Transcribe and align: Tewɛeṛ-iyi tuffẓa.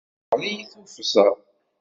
Tewɛeṛ-iyi 0.29 0.65
tuffẓa. 0.71 1.29